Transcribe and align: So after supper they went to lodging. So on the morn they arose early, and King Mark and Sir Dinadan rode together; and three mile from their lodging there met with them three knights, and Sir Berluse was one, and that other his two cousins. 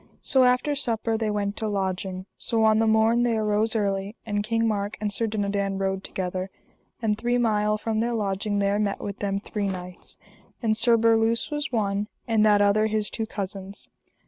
So 0.23 0.45
after 0.45 0.73
supper 0.73 1.15
they 1.15 1.29
went 1.29 1.55
to 1.57 1.67
lodging. 1.67 2.25
So 2.39 2.63
on 2.63 2.79
the 2.79 2.87
morn 2.87 3.21
they 3.21 3.37
arose 3.37 3.75
early, 3.75 4.15
and 4.25 4.43
King 4.43 4.67
Mark 4.67 4.97
and 4.99 5.13
Sir 5.13 5.27
Dinadan 5.27 5.77
rode 5.77 6.03
together; 6.03 6.49
and 7.03 7.15
three 7.15 7.37
mile 7.37 7.77
from 7.77 7.99
their 7.99 8.15
lodging 8.15 8.57
there 8.57 8.79
met 8.79 8.99
with 8.99 9.19
them 9.19 9.39
three 9.39 9.67
knights, 9.67 10.17
and 10.59 10.75
Sir 10.75 10.97
Berluse 10.97 11.51
was 11.51 11.71
one, 11.71 12.07
and 12.27 12.43
that 12.43 12.63
other 12.63 12.87
his 12.87 13.11
two 13.11 13.27
cousins. 13.27 13.91